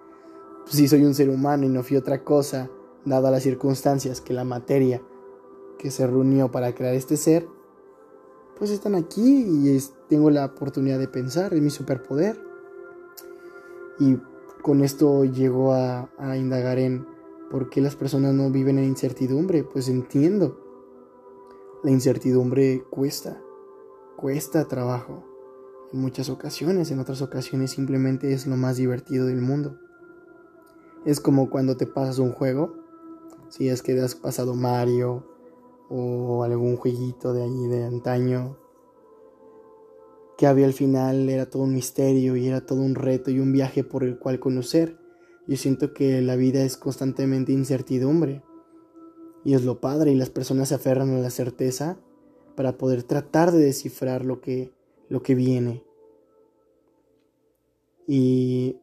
si 0.66 0.88
soy 0.88 1.04
un 1.04 1.14
ser 1.14 1.28
humano 1.28 1.64
y 1.64 1.68
no 1.68 1.82
fui 1.82 1.96
otra 1.96 2.24
cosa, 2.24 2.70
dadas 3.04 3.30
las 3.30 3.42
circunstancias 3.42 4.20
que 4.20 4.32
la 4.32 4.44
materia 4.44 5.02
que 5.78 5.90
se 5.90 6.06
reunió 6.06 6.50
para 6.50 6.74
crear 6.74 6.94
este 6.94 7.16
ser, 7.16 7.46
pues 8.58 8.70
están 8.70 8.94
aquí 8.94 9.44
y 9.46 9.80
tengo 10.08 10.30
la 10.30 10.46
oportunidad 10.46 10.98
de 10.98 11.08
pensar, 11.08 11.54
es 11.54 11.62
mi 11.62 11.70
superpoder. 11.70 12.38
Y 13.98 14.18
con 14.62 14.82
esto 14.82 15.24
llego 15.24 15.72
a, 15.72 16.10
a 16.18 16.36
indagar 16.36 16.78
en 16.78 17.06
¿Por 17.50 17.68
qué 17.68 17.80
las 17.80 17.96
personas 17.96 18.32
no 18.32 18.48
viven 18.48 18.78
en 18.78 18.84
incertidumbre? 18.84 19.64
Pues 19.64 19.88
entiendo. 19.88 20.56
La 21.82 21.90
incertidumbre 21.90 22.84
cuesta, 22.88 23.42
cuesta 24.16 24.68
trabajo. 24.68 25.24
En 25.92 26.00
muchas 26.00 26.30
ocasiones, 26.30 26.92
en 26.92 27.00
otras 27.00 27.22
ocasiones 27.22 27.72
simplemente 27.72 28.32
es 28.32 28.46
lo 28.46 28.56
más 28.56 28.76
divertido 28.76 29.26
del 29.26 29.40
mundo. 29.40 29.80
Es 31.04 31.18
como 31.18 31.50
cuando 31.50 31.76
te 31.76 31.88
pasas 31.88 32.20
un 32.20 32.30
juego, 32.30 32.76
si 33.48 33.68
es 33.68 33.82
que 33.82 34.00
has 34.00 34.14
pasado 34.14 34.54
Mario 34.54 35.26
o 35.88 36.44
algún 36.44 36.76
jueguito 36.76 37.32
de 37.32 37.42
ahí 37.42 37.66
de 37.66 37.82
antaño, 37.82 38.58
que 40.38 40.46
había 40.46 40.66
al 40.66 40.72
final 40.72 41.28
era 41.28 41.50
todo 41.50 41.64
un 41.64 41.74
misterio 41.74 42.36
y 42.36 42.46
era 42.46 42.64
todo 42.64 42.80
un 42.80 42.94
reto 42.94 43.32
y 43.32 43.40
un 43.40 43.50
viaje 43.50 43.82
por 43.82 44.04
el 44.04 44.20
cual 44.20 44.38
conocer 44.38 44.99
yo 45.50 45.56
siento 45.56 45.92
que 45.92 46.22
la 46.22 46.36
vida 46.36 46.62
es 46.62 46.76
constantemente 46.76 47.50
incertidumbre. 47.50 48.44
Y 49.44 49.54
es 49.54 49.64
lo 49.64 49.80
padre 49.80 50.12
y 50.12 50.14
las 50.14 50.30
personas 50.30 50.68
se 50.68 50.76
aferran 50.76 51.10
a 51.10 51.18
la 51.18 51.30
certeza 51.30 52.00
para 52.54 52.78
poder 52.78 53.02
tratar 53.02 53.50
de 53.50 53.58
descifrar 53.58 54.24
lo 54.24 54.40
que, 54.40 54.72
lo 55.08 55.24
que 55.24 55.34
viene. 55.34 55.82
Y 58.06 58.76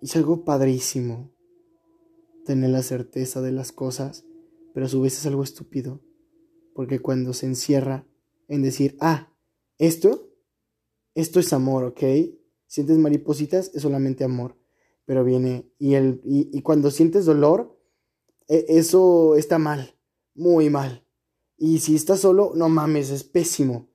es 0.00 0.14
algo 0.14 0.44
padrísimo 0.44 1.32
tener 2.44 2.70
la 2.70 2.82
certeza 2.82 3.40
de 3.40 3.50
las 3.50 3.72
cosas, 3.72 4.24
pero 4.72 4.86
a 4.86 4.88
su 4.88 5.00
vez 5.00 5.18
es 5.18 5.26
algo 5.26 5.42
estúpido. 5.42 6.00
Porque 6.72 7.00
cuando 7.00 7.32
se 7.32 7.46
encierra 7.46 8.06
en 8.46 8.62
decir, 8.62 8.96
ah, 9.00 9.34
esto, 9.76 10.30
esto 11.16 11.40
es 11.40 11.52
amor, 11.52 11.82
¿ok? 11.82 12.02
Sientes 12.68 12.96
maripositas, 12.96 13.72
es 13.74 13.82
solamente 13.82 14.22
amor 14.22 14.59
pero 15.10 15.24
viene 15.24 15.68
y, 15.76 15.94
el, 15.94 16.20
y, 16.22 16.62
cuando 16.62 16.92
sientes 16.92 17.24
dolor, 17.24 17.76
e, 18.46 18.64
eso 18.68 19.34
está 19.34 19.58
mal, 19.58 19.96
muy 20.36 20.70
mal. 20.70 21.04
Y 21.58 21.80
si 21.80 21.96
estás 21.96 22.20
solo, 22.20 22.52
no 22.54 22.68
mames, 22.68 23.10
es 23.10 23.24
pésimo. 23.24 23.88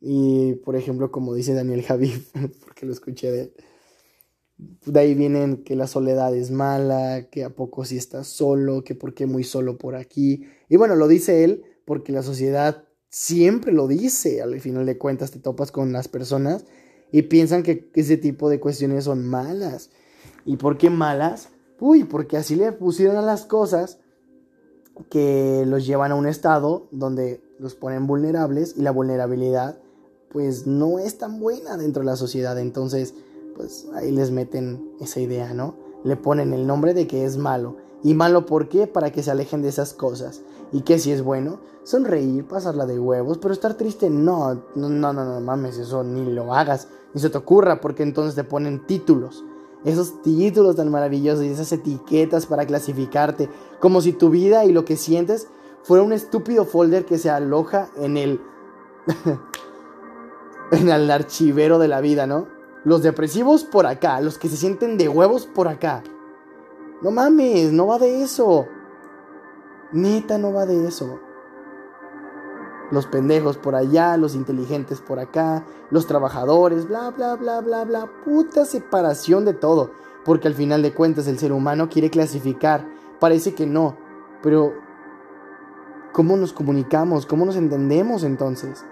Y 0.00 0.52
por 0.64 0.76
ejemplo, 0.76 1.10
como 1.10 1.34
dice 1.34 1.52
Daniel 1.52 1.82
Javid, 1.82 2.14
porque 2.64 2.86
lo 2.86 2.92
escuché 2.92 3.32
de 3.32 3.40
él, 3.40 3.52
de 4.86 5.00
ahí 5.00 5.16
vienen 5.16 5.64
que 5.64 5.74
la 5.74 5.88
soledad 5.88 6.32
es 6.32 6.52
mala, 6.52 7.28
que 7.28 7.42
a 7.42 7.50
poco 7.50 7.84
si 7.84 7.96
estás 7.96 8.28
solo, 8.28 8.84
que 8.84 8.94
por 8.94 9.14
qué 9.14 9.26
muy 9.26 9.42
solo 9.42 9.78
por 9.78 9.96
aquí. 9.96 10.46
Y 10.68 10.76
bueno, 10.76 10.94
lo 10.94 11.08
dice 11.08 11.42
él 11.42 11.64
porque 11.84 12.12
la 12.12 12.22
sociedad 12.22 12.84
siempre 13.08 13.72
lo 13.72 13.88
dice. 13.88 14.42
Al 14.42 14.60
final 14.60 14.86
de 14.86 14.96
cuentas 14.96 15.32
te 15.32 15.40
topas 15.40 15.72
con 15.72 15.92
las 15.92 16.06
personas 16.06 16.66
y 17.10 17.22
piensan 17.22 17.64
que 17.64 17.90
ese 17.96 18.16
tipo 18.16 18.48
de 18.48 18.60
cuestiones 18.60 19.02
son 19.02 19.26
malas. 19.26 19.90
¿Y 20.44 20.56
por 20.56 20.78
qué 20.78 20.90
malas? 20.90 21.48
Uy, 21.80 22.04
porque 22.04 22.36
así 22.36 22.56
le 22.56 22.72
pusieron 22.72 23.16
a 23.16 23.22
las 23.22 23.44
cosas 23.44 23.98
que 25.10 25.64
los 25.66 25.86
llevan 25.86 26.12
a 26.12 26.14
un 26.14 26.26
estado 26.26 26.86
donde 26.90 27.42
los 27.58 27.74
ponen 27.74 28.06
vulnerables 28.06 28.74
y 28.76 28.82
la 28.82 28.90
vulnerabilidad 28.90 29.78
pues 30.30 30.66
no 30.66 30.98
es 30.98 31.18
tan 31.18 31.40
buena 31.40 31.76
dentro 31.76 32.00
de 32.00 32.06
la 32.06 32.16
sociedad. 32.16 32.58
Entonces, 32.58 33.14
pues 33.54 33.86
ahí 33.94 34.10
les 34.10 34.30
meten 34.30 34.92
esa 35.00 35.20
idea, 35.20 35.52
¿no? 35.52 35.74
Le 36.04 36.16
ponen 36.16 36.54
el 36.54 36.66
nombre 36.66 36.94
de 36.94 37.06
que 37.06 37.24
es 37.24 37.36
malo. 37.36 37.76
¿Y 38.02 38.14
malo 38.14 38.46
por 38.46 38.68
qué? 38.68 38.86
Para 38.86 39.12
que 39.12 39.22
se 39.22 39.30
alejen 39.30 39.60
de 39.62 39.68
esas 39.68 39.92
cosas. 39.92 40.40
¿Y 40.72 40.80
que 40.82 40.98
si 40.98 41.12
es 41.12 41.22
bueno? 41.22 41.60
Sonreír, 41.84 42.46
pasarla 42.46 42.86
de 42.86 42.98
huevos, 42.98 43.38
pero 43.38 43.52
estar 43.52 43.74
triste, 43.74 44.08
no, 44.08 44.54
no, 44.74 44.88
no, 44.88 45.12
no, 45.12 45.24
no 45.24 45.40
mames, 45.40 45.78
eso 45.78 46.02
ni 46.02 46.32
lo 46.32 46.54
hagas, 46.54 46.88
ni 47.12 47.20
se 47.20 47.28
te 47.28 47.38
ocurra, 47.38 47.80
porque 47.80 48.04
entonces 48.04 48.34
te 48.34 48.44
ponen 48.44 48.86
títulos 48.86 49.44
esos 49.84 50.22
títulos 50.22 50.76
tan 50.76 50.90
maravillosos 50.90 51.44
y 51.44 51.48
esas 51.48 51.72
etiquetas 51.72 52.46
para 52.46 52.66
clasificarte, 52.66 53.48
como 53.80 54.00
si 54.00 54.12
tu 54.12 54.30
vida 54.30 54.64
y 54.64 54.72
lo 54.72 54.84
que 54.84 54.96
sientes 54.96 55.48
fuera 55.82 56.04
un 56.04 56.12
estúpido 56.12 56.64
folder 56.64 57.04
que 57.04 57.18
se 57.18 57.30
aloja 57.30 57.88
en 57.96 58.16
el 58.16 58.40
en 60.70 60.88
el 60.88 61.10
archivero 61.10 61.78
de 61.78 61.88
la 61.88 62.00
vida, 62.00 62.26
¿no? 62.26 62.46
Los 62.84 63.02
depresivos 63.02 63.64
por 63.64 63.86
acá, 63.86 64.20
los 64.20 64.38
que 64.38 64.48
se 64.48 64.56
sienten 64.56 64.96
de 64.98 65.08
huevos 65.08 65.46
por 65.46 65.68
acá. 65.68 66.02
No 67.02 67.10
mames, 67.10 67.72
no 67.72 67.86
va 67.88 67.98
de 67.98 68.22
eso. 68.22 68.66
Neta 69.92 70.38
no 70.38 70.52
va 70.52 70.66
de 70.66 70.86
eso 70.86 71.20
los 72.92 73.06
pendejos 73.06 73.56
por 73.56 73.74
allá, 73.74 74.18
los 74.18 74.34
inteligentes 74.34 75.00
por 75.00 75.18
acá, 75.18 75.64
los 75.90 76.06
trabajadores, 76.06 76.86
bla, 76.86 77.10
bla, 77.10 77.36
bla, 77.36 77.62
bla, 77.62 77.84
bla, 77.84 78.10
puta 78.22 78.66
separación 78.66 79.46
de 79.46 79.54
todo, 79.54 79.92
porque 80.26 80.46
al 80.46 80.54
final 80.54 80.82
de 80.82 80.92
cuentas 80.92 81.26
el 81.26 81.38
ser 81.38 81.52
humano 81.52 81.88
quiere 81.88 82.10
clasificar, 82.10 82.86
parece 83.18 83.54
que 83.54 83.66
no, 83.66 83.96
pero 84.42 84.74
¿cómo 86.12 86.36
nos 86.36 86.52
comunicamos? 86.52 87.24
¿Cómo 87.24 87.46
nos 87.46 87.56
entendemos 87.56 88.24
entonces? 88.24 88.84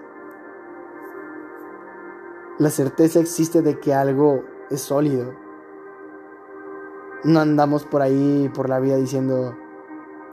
La 2.57 2.71
certeza 2.71 3.19
existe 3.19 3.61
de 3.61 3.79
que 3.79 3.93
algo 3.93 4.43
es 4.71 4.81
sólido. 4.81 5.35
No 7.23 7.39
andamos 7.39 7.85
por 7.85 8.01
ahí, 8.01 8.49
por 8.51 8.67
la 8.67 8.79
vida 8.79 8.97
diciendo, 8.97 9.55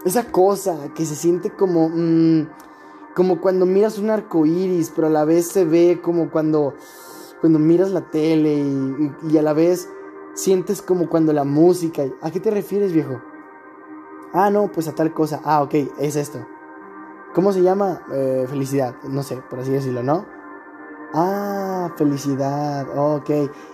esa 0.06 0.32
cosa 0.32 0.94
que 0.94 1.04
se 1.04 1.14
siente 1.14 1.50
como... 1.50 1.90
Mm, 1.90 2.48
como 3.18 3.40
cuando 3.40 3.66
miras 3.66 3.98
un 3.98 4.10
arco 4.10 4.46
iris, 4.46 4.92
pero 4.94 5.08
a 5.08 5.10
la 5.10 5.24
vez 5.24 5.48
se 5.48 5.64
ve 5.64 5.98
como 6.00 6.30
cuando, 6.30 6.74
cuando 7.40 7.58
miras 7.58 7.90
la 7.90 8.12
tele 8.12 8.64
y, 9.28 9.36
a 9.36 9.42
la 9.42 9.54
vez 9.54 9.88
sientes 10.34 10.80
como 10.80 11.08
cuando 11.08 11.32
la 11.32 11.42
música. 11.42 12.04
¿A 12.22 12.30
qué 12.30 12.38
te 12.38 12.52
refieres, 12.52 12.92
viejo? 12.92 13.20
Ah, 14.32 14.50
no, 14.50 14.70
pues 14.70 14.86
a 14.86 14.94
tal 14.94 15.12
cosa. 15.12 15.40
Ah, 15.42 15.62
ok, 15.64 15.74
es 15.98 16.14
esto. 16.14 16.46
¿Cómo 17.34 17.52
se 17.52 17.60
llama? 17.60 18.02
Eh, 18.12 18.46
felicidad, 18.48 18.94
no 19.02 19.24
sé, 19.24 19.42
por 19.50 19.58
así 19.58 19.72
decirlo, 19.72 20.04
¿no? 20.04 20.24
Ah, 21.12 21.90
felicidad, 21.96 22.86
ok. 22.96 23.30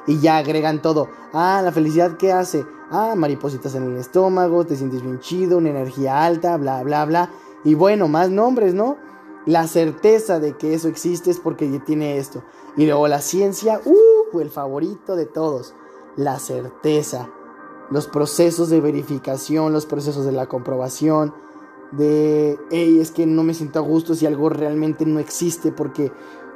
Y 0.06 0.20
ya 0.20 0.38
agregan 0.38 0.80
todo. 0.80 1.10
Ah, 1.34 1.60
la 1.62 1.70
felicidad, 1.70 2.16
¿qué 2.16 2.32
hace? 2.32 2.64
Ah, 2.90 3.12
maripositas 3.14 3.74
en 3.74 3.92
el 3.92 3.98
estómago, 3.98 4.64
te 4.64 4.74
sientes 4.74 5.02
bien 5.02 5.18
chido, 5.18 5.58
una 5.58 5.68
energía 5.68 6.24
alta, 6.24 6.56
bla, 6.56 6.82
bla, 6.82 7.04
bla. 7.04 7.30
Y 7.62 7.74
bueno, 7.74 8.08
más 8.08 8.30
nombres, 8.30 8.72
¿no? 8.72 9.12
La 9.46 9.66
certeza 9.66 10.40
de 10.40 10.56
que 10.56 10.74
eso 10.74 10.88
existe 10.88 11.30
es 11.30 11.38
porque 11.38 11.66
tiene 11.80 12.18
esto. 12.18 12.42
Y 12.76 12.86
luego 12.86 13.08
la 13.08 13.20
ciencia, 13.20 13.80
uh, 13.84 14.38
el 14.40 14.50
favorito 14.50 15.16
de 15.16 15.26
todos. 15.26 15.74
La 16.16 16.38
certeza. 16.38 17.30
Los 17.90 18.06
procesos 18.06 18.70
de 18.70 18.80
verificación, 18.80 19.72
los 19.72 19.86
procesos 19.86 20.24
de 20.24 20.32
la 20.32 20.46
comprobación. 20.46 21.34
De, 21.92 22.58
hey, 22.70 22.98
es 23.00 23.10
que 23.10 23.26
no 23.26 23.42
me 23.42 23.54
siento 23.54 23.78
a 23.78 23.82
gusto 23.82 24.14
si 24.14 24.26
algo 24.26 24.48
realmente 24.48 25.06
no 25.06 25.20
existe 25.20 25.70
porque, 25.70 26.10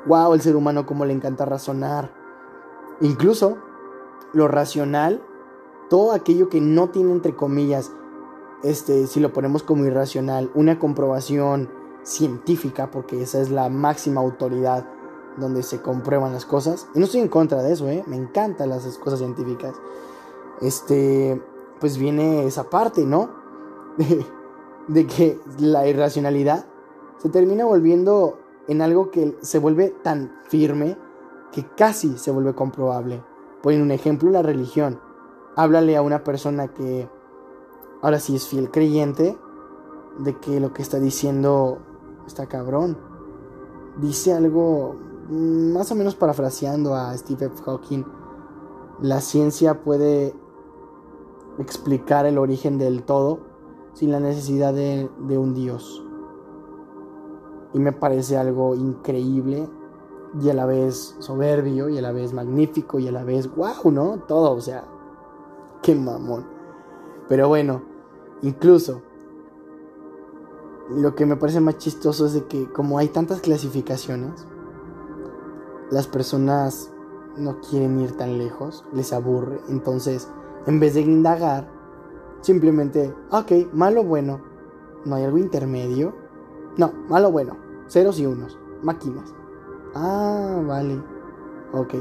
wow, 0.07 0.35
el 0.35 0.41
ser 0.41 0.57
humano 0.57 0.87
como 0.87 1.05
le 1.05 1.13
encanta 1.13 1.45
razonar. 1.45 2.13
Incluso 3.01 3.59
lo 4.33 4.49
racional 4.49 5.23
todo 5.89 6.13
aquello 6.13 6.49
que 6.49 6.61
no 6.61 6.91
tiene 6.91 7.13
entre 7.13 7.35
comillas, 7.35 7.93
este, 8.63 9.07
si 9.07 9.21
lo 9.21 9.33
ponemos 9.33 9.63
como 9.63 9.85
irracional, 9.85 10.51
una 10.55 10.79
comprobación 10.79 11.71
científica, 12.09 12.91
porque 12.91 13.23
esa 13.23 13.41
es 13.41 13.51
la 13.51 13.69
máxima 13.69 14.21
autoridad 14.21 14.87
donde 15.37 15.63
se 15.63 15.81
comprueban 15.81 16.33
las 16.33 16.45
cosas. 16.45 16.89
Y 16.95 16.99
no 16.99 17.05
estoy 17.05 17.21
en 17.21 17.29
contra 17.29 17.63
de 17.63 17.73
eso, 17.73 17.89
¿eh? 17.89 18.03
me 18.07 18.17
encantan 18.17 18.71
las 18.71 18.85
cosas 18.99 19.19
científicas. 19.19 19.75
Este, 20.61 21.41
pues 21.81 21.99
viene 21.99 22.47
esa 22.47 22.69
parte, 22.71 23.05
¿no? 23.05 23.31
De, 23.99 24.25
de 24.87 25.07
que 25.07 25.41
la 25.59 25.89
irracionalidad 25.89 26.67
se 27.19 27.29
termina 27.31 27.65
volviendo 27.65 28.39
en 28.69 28.81
algo 28.81 29.11
que 29.11 29.37
se 29.43 29.59
vuelve 29.59 29.89
tan 30.03 30.33
firme 30.45 30.97
que 31.51 31.67
casi 31.77 32.17
se 32.17 32.31
vuelve 32.31 32.55
comprobable. 32.55 33.25
Por 33.61 33.73
un 33.73 33.91
ejemplo, 33.91 34.31
la 34.31 34.43
religión. 34.43 35.01
Háblale 35.57 35.97
a 35.97 36.03
una 36.03 36.23
persona 36.23 36.69
que 36.69 37.09
ahora 38.03 38.21
sí 38.21 38.37
es 38.37 38.47
fiel 38.47 38.71
creyente 38.71 39.37
de 40.19 40.39
que 40.39 40.61
lo 40.61 40.73
que 40.73 40.83
está 40.83 41.01
diciendo 41.01 41.79
está 42.29 42.47
cabrón. 42.47 42.97
Dice 44.01 44.33
algo 44.33 44.95
mm, 45.29 45.73
más 45.73 45.91
o 45.91 45.97
menos 45.97 46.15
parafraseando 46.15 46.95
a 46.95 47.17
Stephen 47.17 47.51
Hawking. 47.65 48.05
La 49.01 49.21
ciencia 49.21 49.83
puede 49.83 50.35
explicar 51.59 52.27
el 52.27 52.39
origen 52.39 52.79
del 52.79 53.03
todo 53.03 53.41
sin 53.93 54.13
la 54.13 54.21
necesidad 54.21 54.73
de, 54.73 55.09
un 55.37 55.55
Dios. 55.55 56.05
Y 57.75 57.81
me 57.81 57.93
parece 57.93 58.37
algo 58.37 58.75
increíble 58.75 59.69
y 60.41 60.49
a 60.51 60.55
la 60.55 60.67
vez 60.67 61.17
soberbio 61.19 61.89
y 61.89 61.99
a 61.99 62.03
la 62.03 62.13
vez 62.13 62.33
magnífico 62.33 62.99
y 62.99 63.09
a 63.09 63.13
la 63.13 63.25
vez 63.25 63.53
wow, 63.55 63.91
¿no? 63.91 64.21
Todo, 64.29 64.53
o 64.53 64.61
sea, 64.61 64.85
qué 65.83 65.95
mamón. 65.95 66.47
Pero 67.29 67.49
bueno, 67.49 67.83
incluso 68.43 69.03
lo 70.91 71.15
que 71.15 71.27
me 71.27 71.37
parece 71.37 71.61
más 71.61 71.79
chistoso 71.79 72.27
es 72.27 72.33
de 72.33 72.45
que 72.45 72.71
como 72.73 72.99
hay 72.99 73.09
tantas 73.09 73.41
clasificaciones, 73.41 74.47
las 75.91 76.07
personas 76.07 76.91
no 77.37 77.61
quieren 77.61 78.01
ir 78.01 78.17
tan 78.17 78.39
lejos, 78.39 78.85
les 78.93 79.13
aburre, 79.13 79.61
entonces 79.69 80.29
en 80.67 80.81
vez 80.81 80.95
de 80.95 81.03
indagar, 81.03 81.69
simplemente, 82.41 83.15
ok, 83.31 83.73
malo 83.73 84.03
bueno, 84.03 84.41
no 85.05 85.17
hay 85.17 85.25
algo 85.25 85.39
intermedio, 85.39 86.15
no, 86.77 86.93
malo 87.09 87.31
bueno, 87.31 87.57
ceros 87.87 88.19
y 88.19 88.27
unos, 88.27 88.59
máquinas. 88.83 89.35
Ah, 89.95 90.63
vale, 90.67 91.03
ok, 91.73 91.95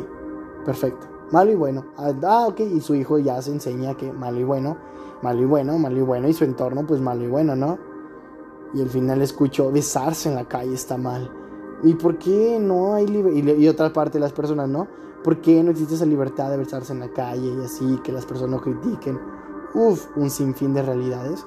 perfecto, 0.65 1.07
malo 1.31 1.51
y 1.51 1.55
bueno, 1.55 1.85
ah, 1.97 2.47
ok, 2.47 2.59
y 2.61 2.81
su 2.81 2.95
hijo 2.95 3.19
ya 3.19 3.41
se 3.41 3.51
enseña 3.51 3.95
que 3.95 4.11
malo 4.11 4.39
y 4.39 4.43
bueno, 4.43 4.77
malo 5.21 5.41
y 5.41 5.45
bueno, 5.45 5.77
malo 5.77 5.97
y 5.97 6.01
bueno, 6.01 6.27
y 6.27 6.33
su 6.33 6.43
entorno 6.43 6.85
pues 6.85 7.01
malo 7.01 7.23
y 7.23 7.27
bueno, 7.27 7.55
¿no? 7.55 7.86
Y 8.73 8.81
al 8.81 8.89
final 8.89 9.21
escucho 9.21 9.71
besarse 9.71 10.29
en 10.29 10.35
la 10.35 10.47
calle 10.47 10.73
está 10.73 10.97
mal. 10.97 11.31
¿Y 11.83 11.93
por 11.93 12.17
qué 12.17 12.59
no 12.59 12.95
hay 12.95 13.07
libertad? 13.07 13.55
Y, 13.57 13.67
otra 13.67 13.93
parte 13.93 14.17
de 14.17 14.21
las 14.21 14.33
personas, 14.33 14.67
¿no? 14.67 14.87
¿Por 15.23 15.41
qué 15.41 15.63
no 15.63 15.71
existe 15.71 15.95
esa 15.95 16.05
libertad 16.05 16.49
de 16.49 16.57
besarse 16.57 16.93
en 16.93 16.99
la 16.99 17.09
calle 17.09 17.53
y 17.53 17.63
así, 17.63 17.99
que 18.03 18.11
las 18.11 18.25
personas 18.25 18.51
no 18.51 18.61
critiquen? 18.61 19.19
Uf, 19.73 20.07
un 20.15 20.29
sinfín 20.29 20.73
de 20.73 20.81
realidades. 20.81 21.45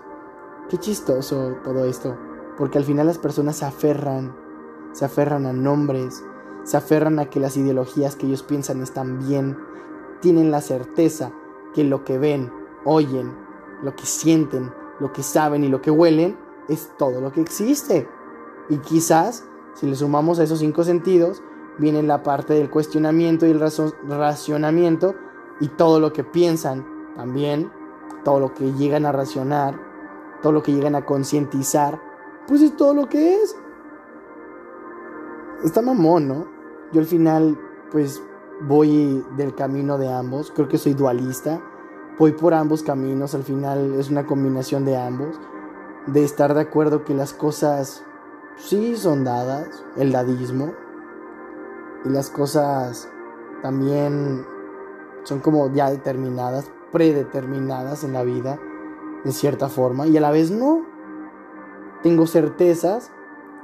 Qué 0.68 0.78
chistoso 0.78 1.56
todo 1.64 1.84
esto. 1.84 2.16
Porque 2.56 2.78
al 2.78 2.84
final 2.84 3.06
las 3.06 3.18
personas 3.18 3.56
se 3.56 3.64
aferran, 3.64 4.36
se 4.92 5.04
aferran 5.04 5.46
a 5.46 5.52
nombres, 5.52 6.22
se 6.64 6.76
aferran 6.76 7.18
a 7.18 7.26
que 7.26 7.40
las 7.40 7.56
ideologías 7.56 8.16
que 8.16 8.26
ellos 8.26 8.42
piensan 8.42 8.82
están 8.82 9.18
bien, 9.18 9.56
tienen 10.20 10.50
la 10.50 10.60
certeza 10.60 11.32
que 11.74 11.84
lo 11.84 12.04
que 12.04 12.18
ven, 12.18 12.52
oyen, 12.84 13.34
lo 13.82 13.96
que 13.96 14.04
sienten, 14.04 14.72
lo 15.00 15.12
que 15.12 15.22
saben 15.22 15.64
y 15.64 15.68
lo 15.68 15.80
que 15.80 15.90
huelen 15.90 16.36
es 16.70 16.92
todo 16.96 17.20
lo 17.20 17.32
que 17.32 17.40
existe. 17.40 18.08
Y 18.68 18.78
quizás, 18.78 19.44
si 19.74 19.86
le 19.86 19.96
sumamos 19.96 20.38
a 20.38 20.44
esos 20.44 20.60
cinco 20.60 20.84
sentidos, 20.84 21.42
viene 21.78 22.02
la 22.02 22.22
parte 22.22 22.54
del 22.54 22.70
cuestionamiento 22.70 23.46
y 23.46 23.50
el 23.50 23.60
racionamiento 23.60 25.14
y 25.60 25.68
todo 25.68 25.98
lo 25.98 26.12
que 26.12 26.24
piensan 26.24 26.86
también, 27.16 27.70
todo 28.24 28.38
lo 28.38 28.54
que 28.54 28.72
llegan 28.74 29.04
a 29.04 29.12
racionar, 29.12 29.78
todo 30.42 30.52
lo 30.52 30.62
que 30.62 30.72
llegan 30.72 30.94
a 30.94 31.04
concientizar, 31.04 32.00
pues 32.46 32.62
es 32.62 32.76
todo 32.76 32.94
lo 32.94 33.08
que 33.08 33.34
es. 33.34 33.56
Está 35.64 35.82
mamón, 35.82 36.28
¿no? 36.28 36.46
Yo 36.92 37.00
al 37.00 37.06
final, 37.06 37.58
pues 37.90 38.22
voy 38.62 39.24
del 39.36 39.54
camino 39.54 39.98
de 39.98 40.12
ambos, 40.12 40.52
creo 40.54 40.68
que 40.68 40.78
soy 40.78 40.94
dualista, 40.94 41.60
voy 42.18 42.32
por 42.32 42.54
ambos 42.54 42.82
caminos, 42.82 43.34
al 43.34 43.42
final 43.42 43.94
es 43.94 44.10
una 44.10 44.26
combinación 44.26 44.84
de 44.84 44.96
ambos 44.96 45.38
de 46.06 46.24
estar 46.24 46.54
de 46.54 46.60
acuerdo 46.60 47.04
que 47.04 47.14
las 47.14 47.32
cosas 47.32 48.04
sí 48.56 48.96
son 48.96 49.24
dadas, 49.24 49.84
el 49.96 50.12
dadismo, 50.12 50.72
y 52.04 52.08
las 52.08 52.30
cosas 52.30 53.08
también 53.62 54.46
son 55.24 55.40
como 55.40 55.72
ya 55.72 55.90
determinadas, 55.90 56.70
predeterminadas 56.92 58.04
en 58.04 58.14
la 58.14 58.22
vida, 58.22 58.58
de 59.24 59.32
cierta 59.32 59.68
forma, 59.68 60.06
y 60.06 60.16
a 60.16 60.20
la 60.20 60.30
vez 60.30 60.50
no. 60.50 60.86
Tengo 62.02 62.26
certezas 62.26 63.12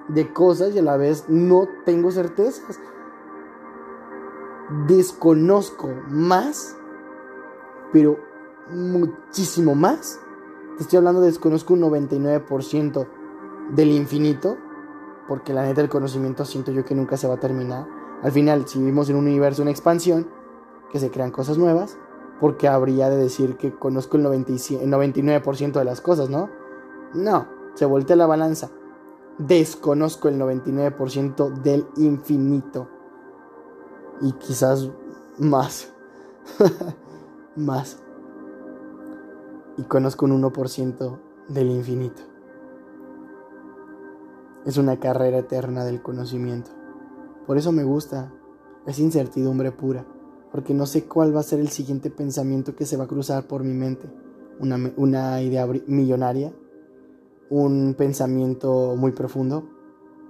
de 0.09 0.33
cosas 0.33 0.75
y 0.75 0.79
a 0.79 0.83
la 0.83 0.99
vez 0.99 1.25
no 1.29 1.66
tengo 1.87 2.11
certezas. 2.11 2.79
Desconozco 4.87 5.88
más, 6.09 6.77
pero 7.92 8.18
muchísimo 8.68 9.75
más 9.75 10.20
te 10.77 10.83
estoy 10.83 10.99
hablando 10.99 11.21
de 11.21 11.29
desconozco 11.29 11.75
un 11.75 11.81
99% 11.81 13.07
del 13.71 13.91
infinito, 13.91 14.59
porque 15.27 15.55
la 15.55 15.62
neta 15.62 15.81
del 15.81 15.91
conocimiento 15.91 16.45
siento 16.45 16.71
yo 16.71 16.85
que 16.85 16.95
nunca 16.95 17.17
se 17.17 17.27
va 17.27 17.35
a 17.35 17.41
terminar. 17.41 17.87
Al 18.23 18.31
final, 18.31 18.69
si 18.69 18.79
vivimos 18.79 19.09
en 19.09 19.17
un 19.17 19.27
universo, 19.27 19.62
una 19.62 19.71
expansión, 19.71 20.29
que 20.91 21.01
se 21.01 21.11
crean 21.11 21.31
cosas 21.31 21.57
nuevas, 21.59 21.99
porque 22.41 22.69
habría 22.69 23.09
de 23.09 23.17
decir 23.17 23.57
que 23.57 23.73
conozco 23.73 24.19
el, 24.19 24.25
99% 24.25 25.73
de 25.73 25.85
las 25.85 26.01
cosas, 26.01 26.29
¿no? 26.29 26.51
No, 27.15 27.49
se 27.75 27.87
voltea 27.87 28.17
la 28.17 28.27
balanza. 28.27 28.71
Desconozco 29.39 30.29
el 30.29 30.39
99% 30.39 31.55
del 31.62 31.87
infinito. 31.97 32.89
Y 34.21 34.33
quizás 34.33 34.91
más. 35.39 35.93
más 37.57 38.06
y 39.77 39.83
conozco 39.85 40.27
un 40.27 40.43
1% 40.43 41.19
del 41.49 41.71
infinito. 41.71 42.23
Es 44.65 44.79
una 44.79 44.99
carrera 44.99 45.39
eterna 45.39 45.85
del 45.85 46.03
conocimiento. 46.03 46.71
Por 47.47 47.59
eso 47.59 47.73
me 47.73 47.85
gusta. 47.85 48.33
Es 48.87 48.99
incertidumbre 48.99 49.73
pura, 49.73 50.07
porque 50.53 50.73
no 50.73 50.87
sé 50.87 51.05
cuál 51.07 51.35
va 51.35 51.41
a 51.41 51.45
ser 51.45 51.59
el 51.59 51.69
siguiente 51.69 52.09
pensamiento 52.09 52.77
que 52.77 52.87
se 52.87 52.97
va 52.97 53.05
a 53.05 53.09
cruzar 53.09 53.47
por 53.49 53.65
mi 53.65 53.75
mente. 53.75 54.09
Una, 54.61 54.93
una 54.97 55.43
idea 55.43 55.67
millonaria, 55.87 56.53
un 57.51 57.95
pensamiento 57.99 58.95
muy 58.97 59.12
profundo, 59.12 59.69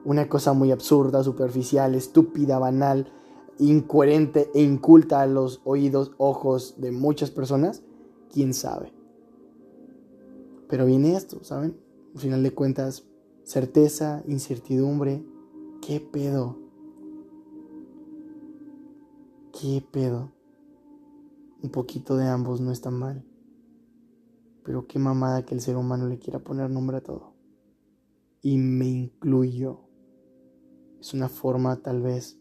una 0.04 0.28
cosa 0.28 0.52
muy 0.54 0.72
absurda, 0.72 1.22
superficial, 1.22 1.94
estúpida, 1.94 2.58
banal, 2.58 3.12
incoherente 3.58 4.50
e 4.54 4.62
inculta 4.62 5.20
a 5.20 5.26
los 5.26 5.60
oídos, 5.64 6.12
ojos 6.16 6.76
de 6.78 6.92
muchas 6.92 7.30
personas. 7.30 7.82
¿Quién 8.32 8.54
sabe? 8.54 8.95
Pero 10.68 10.86
viene 10.86 11.14
esto, 11.14 11.44
¿saben? 11.44 11.78
Al 12.14 12.20
final 12.20 12.42
de 12.42 12.52
cuentas, 12.52 13.06
certeza, 13.44 14.22
incertidumbre. 14.26 15.24
¿Qué 15.80 16.00
pedo? 16.00 16.58
¿Qué 19.52 19.84
pedo? 19.92 20.32
Un 21.62 21.70
poquito 21.70 22.16
de 22.16 22.26
ambos 22.26 22.60
no 22.60 22.72
está 22.72 22.90
mal. 22.90 23.24
Pero 24.64 24.86
qué 24.86 24.98
mamada 24.98 25.44
que 25.44 25.54
el 25.54 25.60
ser 25.60 25.76
humano 25.76 26.08
le 26.08 26.18
quiera 26.18 26.40
poner 26.40 26.68
nombre 26.68 26.96
a 26.96 27.02
todo. 27.02 27.34
Y 28.42 28.58
me 28.58 28.86
incluyo. 28.86 29.88
Es 31.00 31.14
una 31.14 31.28
forma 31.28 31.76
tal 31.82 32.02
vez 32.02 32.40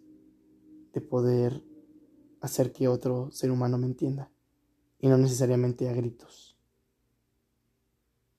de 0.93 1.01
poder 1.01 1.63
hacer 2.41 2.71
que 2.71 2.88
otro 2.88 3.29
ser 3.31 3.51
humano 3.51 3.77
me 3.77 3.85
entienda. 3.85 4.31
Y 4.99 5.07
no 5.07 5.17
necesariamente 5.17 5.88
a 5.89 5.93
gritos 5.93 6.55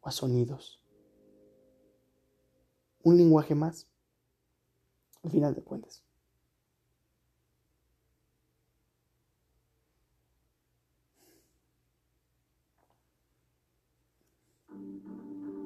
a 0.06 0.12
sonidos. 0.12 0.80
Un 3.02 3.16
lenguaje 3.16 3.56
más, 3.56 3.88
al 5.24 5.32
final 5.32 5.54
de 5.54 5.62
cuentas. 5.62 6.05